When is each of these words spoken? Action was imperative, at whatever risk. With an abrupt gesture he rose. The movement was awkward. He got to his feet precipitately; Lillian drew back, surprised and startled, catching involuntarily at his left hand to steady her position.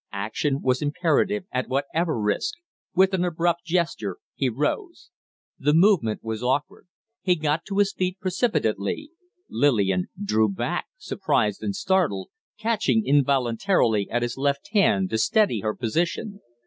Action 0.13 0.63
was 0.63 0.81
imperative, 0.81 1.45
at 1.51 1.69
whatever 1.69 2.19
risk. 2.19 2.55
With 2.95 3.13
an 3.13 3.23
abrupt 3.23 3.65
gesture 3.65 4.17
he 4.33 4.49
rose. 4.49 5.11
The 5.59 5.75
movement 5.75 6.23
was 6.23 6.41
awkward. 6.41 6.87
He 7.21 7.35
got 7.35 7.65
to 7.65 7.77
his 7.77 7.93
feet 7.93 8.19
precipitately; 8.19 9.11
Lillian 9.47 10.07
drew 10.19 10.49
back, 10.51 10.87
surprised 10.97 11.61
and 11.61 11.75
startled, 11.75 12.29
catching 12.57 13.05
involuntarily 13.05 14.09
at 14.09 14.23
his 14.23 14.37
left 14.37 14.69
hand 14.71 15.11
to 15.11 15.19
steady 15.19 15.59
her 15.59 15.75
position. 15.75 16.41